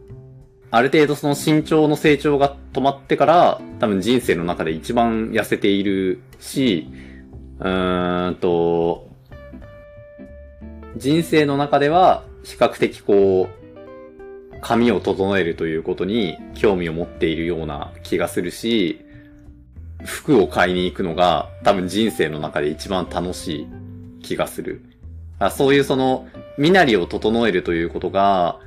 [0.71, 6.89] ある程度その身長の成長が止まってから、多分人生の中で一番痩せているし、
[7.59, 9.07] うーんと、
[10.97, 13.58] 人生の中では比較的こう、
[14.61, 19.05] 髪を整えるということに興味を持っているような気がするし、
[20.05, 23.67] 服を買いに行くのが多分人生の中で一番楽し
[24.19, 24.81] い気がする。
[25.39, 28.59] あそういうその、身なりを整えるということが、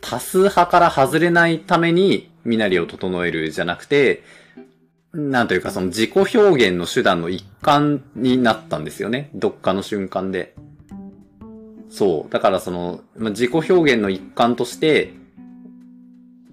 [0.00, 4.22] 多数派から外れないために身なりを整えるじゃなくて、
[5.12, 9.30] なんというかその自己表現の手段の一環になったんですよね。
[9.34, 10.54] どっかの瞬間で。
[11.90, 12.32] そう。
[12.32, 15.12] だからその、自己表現の一環として、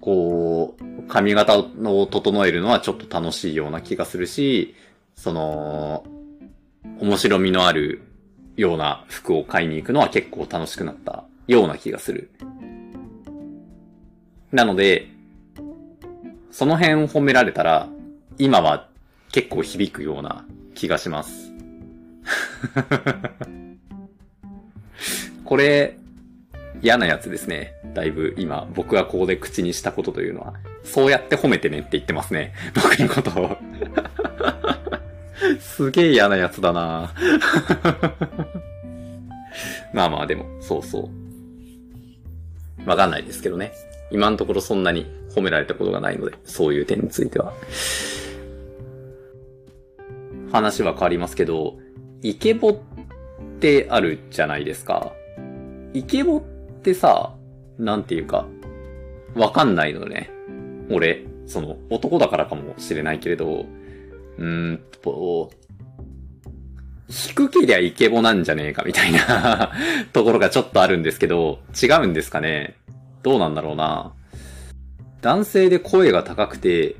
[0.06, 4.76] こう、髪型を整えるのはちょっと楽しいような気がするし、
[5.16, 6.04] その、
[7.00, 8.02] 面白みのある
[8.56, 12.30] ような服を買いに行くのは結構楽しくなったような気がする。
[14.52, 15.08] なので、
[16.52, 17.88] その辺を褒められたら、
[18.38, 18.88] 今は
[19.32, 20.44] 結構響くような
[20.76, 21.52] 気がします。
[25.44, 25.98] これ、
[26.86, 27.74] 嫌なやつですね。
[27.94, 32.52] だいぶ今、僕がここで口にしたことというのは、そうやって褒めてねって言ってますね。
[32.76, 33.56] 僕のことを。
[35.58, 37.12] すげえ嫌なやつだな
[39.92, 41.10] まあまあでも、そうそ
[42.86, 42.88] う。
[42.88, 43.72] わかんないですけどね。
[44.12, 47.52] 今のところそんなに褒められたことがないので、そういう点については。
[50.52, 51.80] 話は変わりますけど、
[52.22, 52.76] イケボっ
[53.58, 55.12] てあるじゃないですか。
[55.92, 56.55] イケボって
[56.86, 57.34] ってさ、
[57.80, 58.46] なんていうか、
[59.34, 60.30] わかんないのね。
[60.88, 63.66] 俺、その、男だからかもしれないけれど、
[64.38, 65.50] うーんと、
[67.08, 69.72] 低けりゃイケボなんじゃねえかみたいな
[70.12, 72.76] ところがちょっとあるんですけど、違うんですかね
[73.24, 74.12] どうなんだろうな。
[75.22, 76.94] 男性で声が高くて、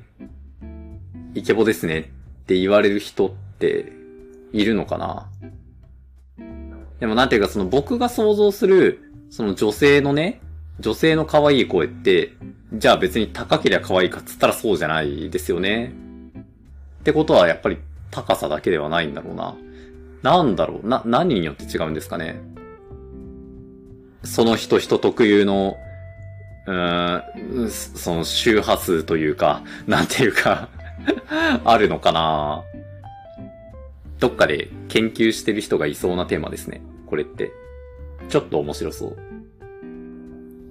[1.34, 2.02] イケボですねっ
[2.46, 3.92] て言われる人って
[4.52, 5.28] いるのかな
[6.98, 10.40] でもなんていうかその僕が想像する、その女性のね、
[10.80, 12.32] 女性の可愛い声って、
[12.72, 15.92] じゃあ別に高けりゃ可愛いかっつったらそうじゃないですよね。
[17.00, 17.78] ってことはやっぱり
[18.10, 19.56] 高さだけではないんだろうな。
[20.22, 20.88] なんだろう？
[20.88, 22.40] な、何によって違うんですかね？
[24.24, 25.76] その人人特有の、
[26.66, 30.68] うーん、その周波数というか、なんていうか
[31.64, 32.64] あるのかな
[34.18, 36.80] どっかで研究してる人がいそうなテーマですね。
[37.06, 37.52] これって。
[38.28, 39.16] ちょっと面白そう。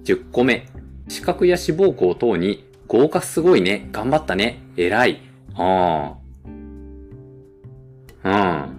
[0.04, 0.68] 10個目。
[1.08, 3.88] 視覚や志望校等に合格すごいね。
[3.92, 4.60] 頑張ったね。
[4.76, 5.20] 偉い。
[5.54, 6.14] あ
[8.24, 8.68] あ。
[8.68, 8.76] うん。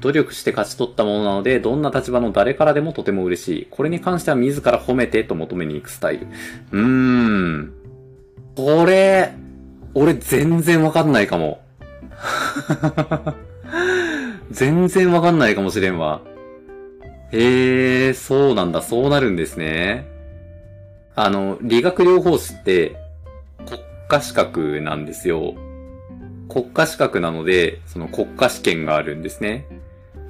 [0.00, 3.66] 努力して勝ち取ったものなので、どんな立場の誰からでもとても嬉しい。
[3.70, 6.26] これに関しては自ら褒めてと求めに行くスタイル。
[6.72, 7.72] うーん。
[8.56, 9.32] これ、
[9.94, 11.60] 俺全然わかんないかも。
[14.50, 16.22] 全然わかんないかもしれんわ。
[17.32, 20.06] へえ、そうなんだ、そうなるんですね。
[21.14, 22.96] あの、理学療法士って
[23.66, 25.54] 国家資格なんですよ。
[26.48, 29.66] 国家資格なので、その国家試験があるんですね。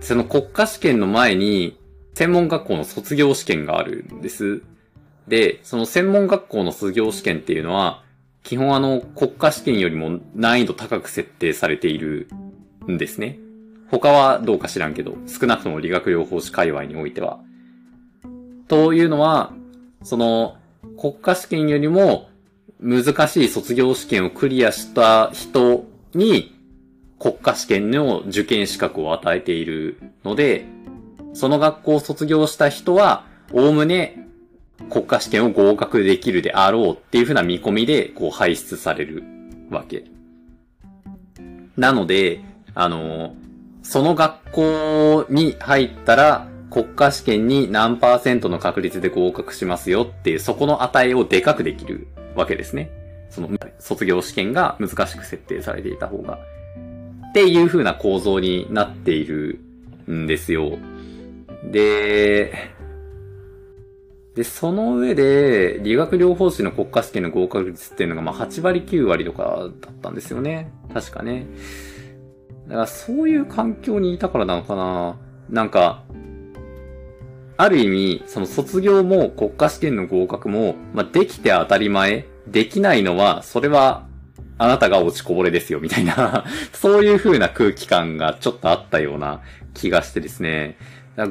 [0.01, 1.79] その国家試験の前に、
[2.15, 4.63] 専門学校の卒業試験があるんです。
[5.27, 8.03] で、その専門学校の卒業試験っていうのは、
[8.43, 12.29] 基本あの、国家試験よりも難易度高く設定されている
[12.91, 13.39] んですね。
[13.91, 17.41] 他はどうか知らんけど、少なくとも理学療法士界隈においては。
[18.69, 19.53] というのは、
[20.03, 20.57] その、
[20.99, 22.29] 国家試験よりも
[22.81, 26.57] 難しい卒業試験をクリアした人に、
[27.19, 30.65] 国家試験の受験資格を与えているので、
[31.35, 34.29] その学校を卒業した人は、おおむね
[34.89, 39.25] 国家試験を合格できるであろうっていうふうな見込みで、こう排出される
[39.71, 40.05] わけ。
[41.77, 42.41] なので、
[42.75, 43.35] あの、
[43.91, 52.89] その学校に入ったら、国家試験に何パーセントの確率で合格しますよっていう、そこの値をでかくできるわけですね。
[53.31, 53.51] その、
[53.81, 56.39] 卒業試験が難しく設定されていた方が。
[57.31, 59.59] っていう風な構造になっている
[60.09, 60.79] んですよ。
[61.65, 62.55] で、
[64.37, 70.71] で、その上で、理学療法士の国家試験の合格率っていうのが、まあ、8割9割とかだったんですよね。
[70.95, 71.49] 確かね。
[72.71, 75.17] だから、そういう環境にいたからなのかな
[75.51, 76.05] なんか、
[77.57, 84.07] ある意味、その卒業も国家試験の合格も、まあ、できて当たり前、できないのは、それは、
[84.57, 89.41] あなたが落ちこぼれですよ、みたいな そういう風な空気感がちょっとあったような
[89.75, 90.77] 気がしてですね。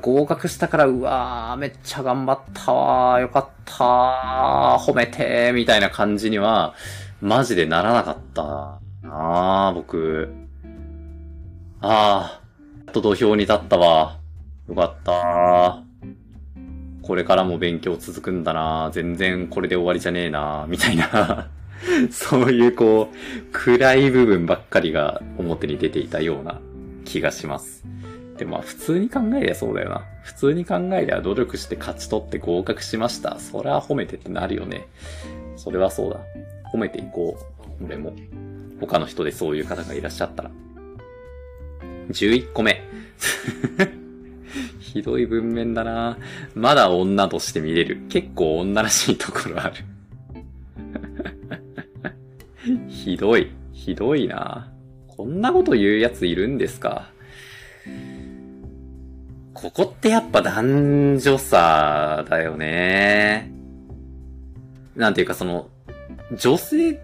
[0.01, 6.73] 合格したから、うわー、めっちゃ頑張ったわー、よかったー、褒めてー、みたいな感じには、
[7.21, 10.48] マジでならなかったなー、僕。
[11.81, 14.19] あー、やっと土俵に立ったわ。
[14.67, 15.83] よかった。
[17.01, 21.49] これからも勉強続くんだな全然これで終わりじゃねえなみたいな
[22.11, 23.15] そういうこう、
[23.51, 26.59] 暗い部分ばっかりが表に出ていたような
[27.05, 27.83] 気がします。
[28.37, 30.03] で、まあ普通に考えりゃそうだよな。
[30.23, 33.39] 普通に考えりゃ努力して勝ち取って合格しました。
[33.39, 34.87] それは褒めてってなるよね。
[35.55, 36.19] それはそうだ。
[36.73, 37.37] 褒めていこ
[37.79, 37.85] う。
[37.85, 38.13] 俺も。
[38.79, 40.51] 他の人でそういう方がいらっしゃったら。
[42.09, 42.81] 11個目。
[44.79, 46.17] ひどい文面だな
[46.55, 48.01] まだ女として見れる。
[48.09, 49.75] 結構女らしいところある。
[52.89, 53.51] ひどい。
[53.73, 54.71] ひどいな
[55.07, 57.09] こんなこと言うやついるんですか
[59.53, 63.51] ここってやっぱ男女差だよね。
[64.95, 65.69] なんていうかその、
[66.37, 66.99] 女性、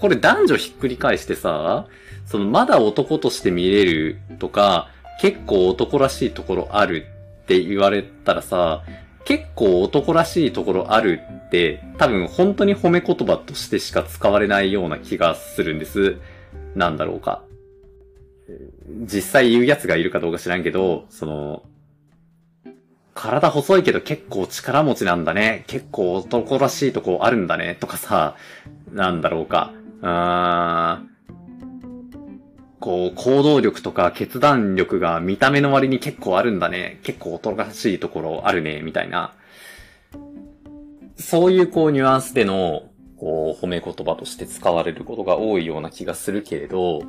[0.00, 1.86] これ男女ひっくり返してさ、
[2.26, 4.88] そのまだ男として見れるとか、
[5.20, 7.06] 結構男らしいところある
[7.42, 8.82] って言われたらさ、
[9.24, 16.16] 結構男らしいところあるって多分本当に褒め言葉としてしか使われないような気がするんです。
[16.74, 17.42] なんだろうか。
[19.02, 21.62] 実際言うやつがいるかどうか知らんけど、その、
[23.14, 25.64] 体細いけど結構力持ちなんだね。
[25.66, 27.76] 結構男らしいとこあるんだね。
[27.78, 28.36] とかさ、
[28.92, 29.72] なんだろうか。
[30.02, 31.10] あー
[32.80, 36.98] こう、行動力とか決断力が見た目の割に結構あるんだね。
[37.02, 38.80] 結構男らしいところあるね。
[38.80, 39.34] みたいな。
[41.16, 42.84] そういうこうニュアンスでの、
[43.18, 47.02] こう、褒め言葉として使われることが多いような気がするけれど、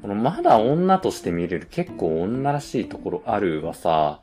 [0.00, 4.22] このまだ女として見れる結構女らしいところあるはさ、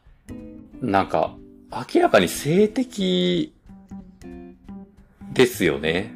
[0.82, 1.36] なんか、
[1.94, 3.54] 明らかに性的
[5.34, 6.14] ですよね。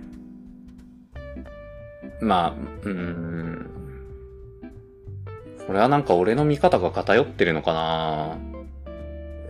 [2.21, 3.69] まあ、うん。
[5.67, 8.37] これはなんか俺の見方が偏ってるのかな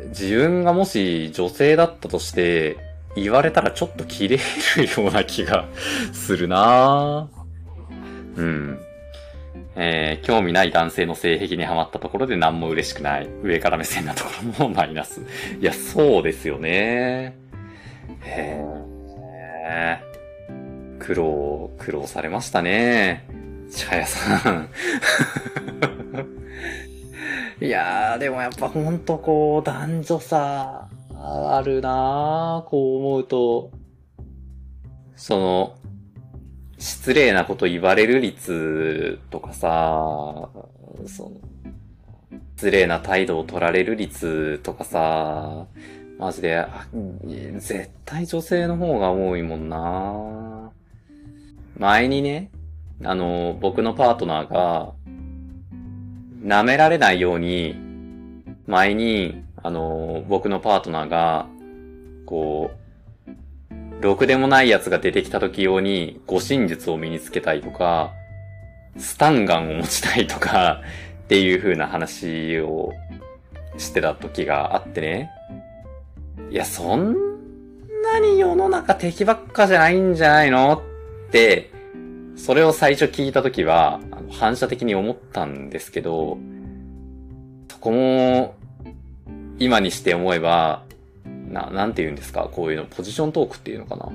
[0.10, 2.78] 自分がもし女性だったとして
[3.16, 5.68] 言われたらちょっと切れるような気が
[6.14, 7.30] するな
[8.36, 8.80] うん。
[9.76, 13.30] えー、興味ない男性の性癖にはまったところで何も嬉しくない。
[13.42, 15.22] 上から目線なところもマイナス。
[15.60, 17.38] いや、そうですよね。
[18.24, 18.81] へ
[19.72, 20.00] え。
[21.00, 23.28] 苦労、苦労されましたね。
[23.72, 24.70] 茶屋さん。
[27.64, 33.72] いやー、でもやっぱほんとこう、男女差、あるなー、こう思うと。
[35.16, 35.76] その、
[36.78, 40.50] 失礼なこと言われる率とかさ、
[41.06, 41.32] その、
[42.58, 45.68] 失礼な態度を取られる率とかさ、
[46.22, 46.68] マジで、
[47.58, 50.72] 絶対女性の方が多いもんな。
[51.80, 52.52] 前にね、
[53.04, 54.94] あの、僕のパートナーが、
[56.44, 57.76] 舐められないように、
[58.68, 61.48] 前に、あの、僕のパートナーが、
[62.28, 62.70] こ
[64.00, 68.12] う、ろくでもないやつが出てきた時用に護身術を身につけたいとか、
[68.96, 70.82] スタンガンを持ちたいとか、
[71.24, 72.94] っていう風な話を
[73.80, 75.32] してた時があってね。
[76.52, 77.16] いや、そん
[78.04, 80.84] なに世の中敵ばっかじゃないんじゃないの？
[81.30, 81.72] って、
[82.36, 86.38] それを最初聞いた時は、あの反射的に思ったんですけど、
[87.72, 88.56] そこも、
[89.60, 90.84] 今にして思えば、
[91.24, 92.50] な、なんて言うんですか？
[92.52, 94.10] こういうの、ポジショントークっていうのかな？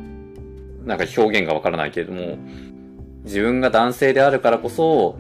[0.84, 2.36] なんか表現がわからないけれども、
[3.24, 5.18] 自分が男性であるからこそ、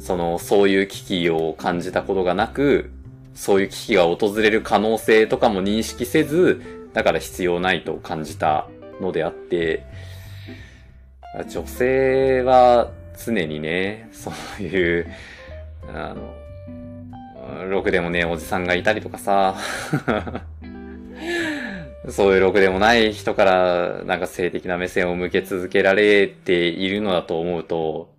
[0.00, 2.90] その、そういう危機を感じたことがなく、
[3.34, 6.62] そういう危機が訪れる可能性とかも認識せず、
[6.92, 8.68] だから必要ないと感じた
[9.00, 9.84] のであって、
[11.48, 12.90] 女性は
[13.24, 15.06] 常にね、そういう、
[15.94, 16.34] あの、
[17.68, 19.56] ろくでもねおじさんがいたりとかさ、
[22.08, 28.10] そういうろくでもない人からなんか性的な目線を向け続けられているのだと思うと、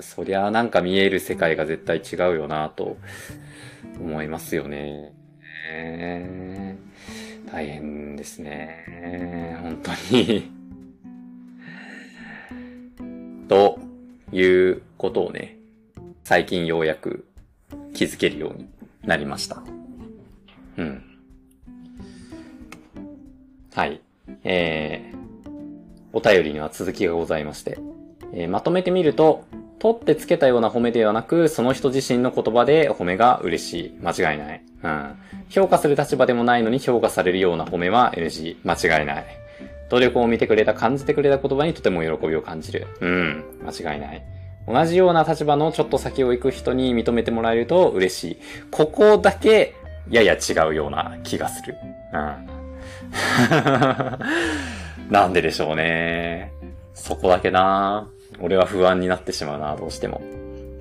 [0.00, 2.96] そりゃなんか見える世界が絶対違うよなと
[4.00, 5.12] 思いますよね。
[7.52, 9.58] 大変ですね。
[9.62, 10.50] 本当に
[13.48, 13.78] と
[14.32, 15.56] いうことをね、
[16.24, 17.26] 最近ようやく
[17.94, 18.68] 気づけるように
[19.02, 19.62] なりました。
[20.76, 21.02] うん。
[23.74, 24.00] はい。
[24.44, 25.18] えー、
[26.12, 27.78] お便りには続きがございまして、
[28.32, 29.44] えー、まとめてみると、
[29.80, 33.98] 取ってつけたような褒めではなく、その人自身の言葉で褒めが嬉しい。
[34.02, 34.62] 間違いない。
[34.84, 35.14] うん。
[35.48, 38.56] 評価する立場でもないのに評価されるような褒めは NG。
[38.62, 39.24] 間違いない。
[39.88, 42.88] 努力を見てくれた、感じてくれた言葉にとても喜びを感じる。
[43.00, 43.44] うん。
[43.64, 44.22] 間違いない。
[44.68, 48.38] 同じような立場のちょっと先を行く人に認めてもらえると嬉しい。
[48.70, 49.74] ここだけ、
[50.10, 51.74] やや違うような気がする。
[52.12, 52.48] うん。
[55.10, 56.52] なんででしょうね。
[56.92, 58.10] そこだけな
[58.40, 60.20] 俺は不安になってしまうな、どうしても。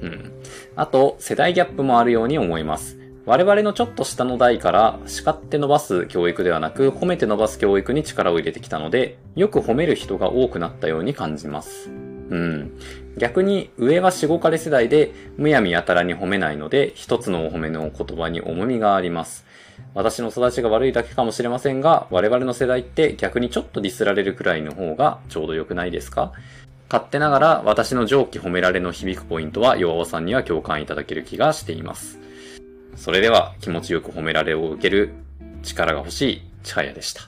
[0.02, 0.32] うん。
[0.76, 2.98] あと、世代ギャップもあるように思います。
[3.26, 11.90] 我々のちょっと下の代から叱って伸ばす教育ではなく褒めて伸ばす教育に力を入れてきたので、よく褒める人が多くなったように感じます。
[11.90, 11.92] う
[12.36, 12.72] ん。
[13.18, 19.46] 逆に上はしごかれ世代でむやみやたらに褒めないので、一つのお褒めの言葉に重みがあります。
[19.94, 26.32] 私の育ちが悪いだけかもしれませんが、我々の世代って逆にちょっとディスられるくらいの方がちょうど良くないですか？
[26.92, 32.20] 勝手ながら私の上記褒められの響くポイントは弱尾さんには共感いただける気がしています。
[32.96, 35.14] それでは気持ちよく褒められを受ける
[35.62, 37.22] 力が欲しい茶屋でした。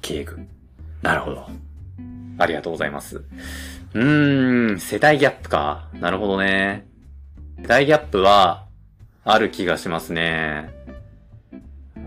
[0.00, 0.40] 敬具。
[1.02, 1.46] なるほど。
[2.38, 3.18] ありがとうございます。
[3.18, 5.88] うーん、世代ギャップか。
[5.94, 6.86] なるほどね。
[7.60, 8.66] 世代ギャップは、
[9.24, 10.70] ある気がしますね。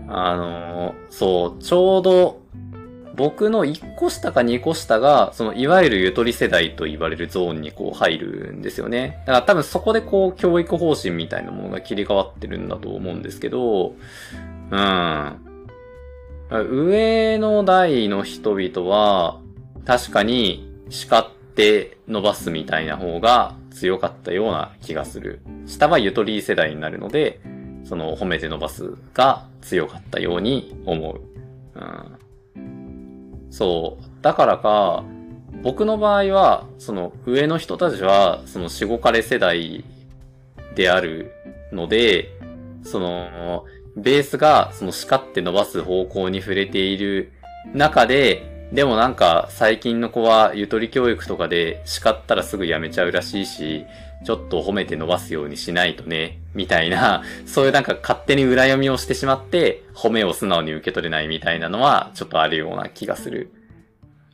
[0.08, 2.41] あの、そう、ちょうど、
[3.14, 9.22] 僕の1個下か2個下が、その、いわゆるゆとり世代と言われるゾーンにこう入るんですよね。
[9.26, 13.94] だから多分そこでこう、教育方針みたいなものが切り替わってるんだと思うんですけど、
[14.70, 15.36] うん。
[16.50, 19.40] 上の代の人々は、
[19.84, 25.40] 確かに叱って伸ばすみたいな方が強かったような気がする。
[25.66, 27.40] 下はゆとり世代になるので、
[27.84, 31.20] その褒めて伸ばすが強かったように思う。
[31.74, 32.18] うん、
[33.52, 34.04] そう。
[34.22, 35.04] だからか、
[35.62, 39.84] 僕の場合は、その上の人たちは、そのしごかれ世代
[40.74, 41.30] である
[41.70, 42.30] ので、
[42.82, 47.32] その、ベースがその叱って伸ばす方向に触れている
[47.74, 53.84] 中で、でもなんか最近の子はゆとり教育とかで叱ったらすぐやめちゃうらしいし、
[54.24, 63.50] ちょっと褒めて伸ばすようにしないとね、みたいな、 そういうなんか勝手に裏読みをしてしまって、褒めを素直に受け取れないみたいなのは、ちょっとあるような気がする。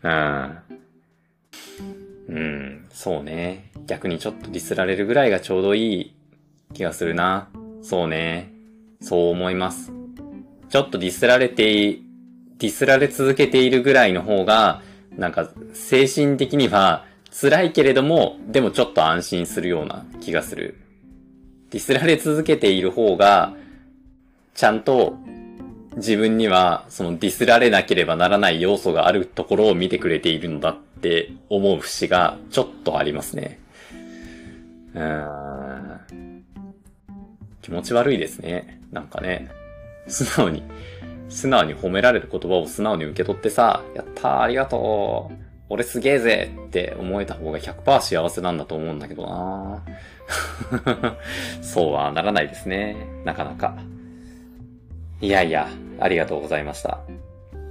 [0.02, 0.58] うん。
[2.28, 3.70] うん、そうね。
[3.86, 6.14] 逆にちょっとディスられるぐらいがちょうどいい
[6.74, 7.48] 気がするな。
[7.82, 8.52] そうね。
[9.00, 9.92] そう思います。
[10.68, 11.98] ちょっとディスられて、
[12.58, 14.82] ディスられ続けているぐらいの方が、
[15.16, 17.04] なんか精神的には
[17.40, 20.74] 辛いけれども、でもちょっと安心するような気がする。
[21.70, 23.54] ディスられ続けている方が、
[24.54, 25.16] ちゃんと
[25.94, 33.60] 自分にはそのディスられなければならない要素があるところを見てくれているのだって思う節がちょっとありますね。
[34.94, 36.44] うーん。
[37.62, 38.80] 気持ち悪いですね。
[38.90, 39.48] なんかね、
[40.08, 40.64] 素直に、
[41.28, 49.84] 素直に褒められる言葉を素直に受け取ってさ、やったーありがとう俺すげえぜって思えた方が100%幸せなんだと思うんだけどな
[51.62, 52.96] そうはならないですね。
[53.24, 53.76] なかなか。
[55.20, 57.00] いやいや、ありがとうございました。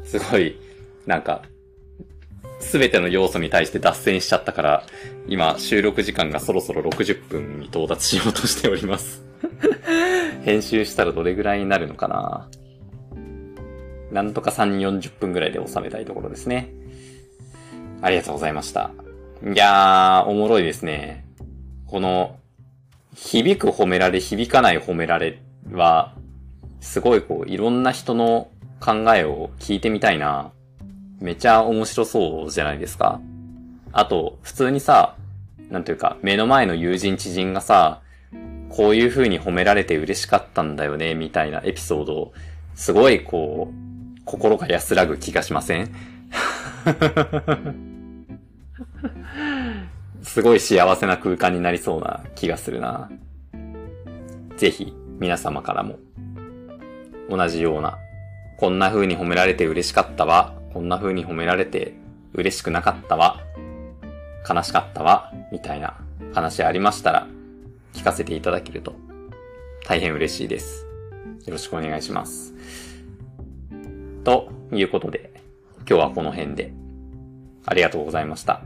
[0.03, 0.57] すごい、
[1.05, 1.43] なんか、
[2.59, 4.83] すべての要素に対して脱線しちゃったから、
[5.27, 9.25] 今収録時間がそろそろ60分に到達しようとしております
[10.45, 12.49] 編集したらどれぐらいになるのかな
[14.11, 16.73] なんとか3、40分ぐらいで収めたいところですね。
[18.01, 18.91] ありがとうございました。
[19.43, 21.25] いやー、おもろいですね。
[21.85, 22.37] この、
[23.15, 25.39] 響く褒められ、響かない褒められ
[25.71, 26.13] は、
[26.79, 30.51] すごいこう、いろんな人の考えを聞いてみたいな。
[31.19, 33.19] めちゃ面白そうじゃないですか。
[33.91, 35.15] あと、普通にさ、
[35.71, 38.01] なんというか、目の前の友人知人がさ、
[38.69, 42.33] こういう風に褒められて嬉しかったんだよね、みたいなエピソード、
[42.75, 45.89] すごいこう、心が安らぐ気がしません？
[50.21, 53.09] すごい幸せな空間になりそうな気がするな。
[54.57, 55.99] ぜひ、皆様からも、
[57.29, 57.97] 同じような、
[58.57, 61.93] こんな風に褒められて嬉しかったわ、こんな風に褒められて
[62.33, 63.41] 嬉しくなかったわ、
[64.47, 65.97] 悲しかったわ、みたいな
[66.33, 67.27] 話ありましたら、
[67.93, 68.95] 聞かせていただけると、
[69.85, 70.85] 大変嬉しいです。
[71.45, 72.53] よろしくお願いします。
[74.23, 75.31] ということで、
[75.79, 76.73] 今日はこの辺で、
[77.67, 78.61] ありがとうございました。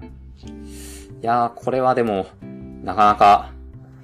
[1.22, 2.28] いやー、これはでも、
[2.84, 3.52] なかなか、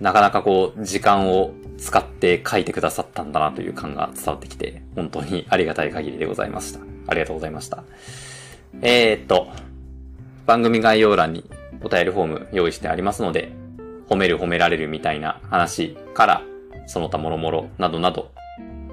[0.01, 6.79] なかなかこう、時間を使って書いてくださったんだなという感が伝わってきて、本当にありがたい限りでございました。
[7.07, 7.83] ありがとうございました。
[8.81, 9.47] えー、っと、
[10.45, 11.49] 番組概要欄に
[11.83, 13.51] お便りフォーム用意してありますので、
[14.09, 16.41] 褒める褒められるみたいな話から、
[16.87, 18.31] その他諸々などなど、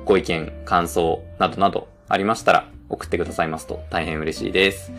[0.05, 4.93] ご意見、感想などなどありましたら送ってくださいますと大変嬉しいです。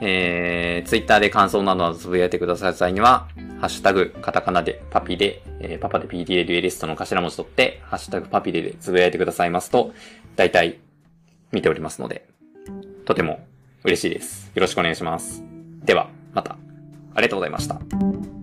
[0.00, 3.28] えー、ツイッターで感想などをつぶやいてくださる際には、
[3.60, 9.92] ハッシュタグ、カタカナでパピで、えー、パパで PTA デュエリストの頭文字取って、ハッシュタグパピででつぶやいてくださいますと、
[10.36, 10.78] 大体
[11.50, 12.28] 見ておりますので、
[13.04, 13.40] とても
[13.84, 14.52] 嬉しいです。
[14.54, 15.42] よろしくお願いします。
[15.84, 16.58] では、また。
[17.14, 18.37] ありがとうございました。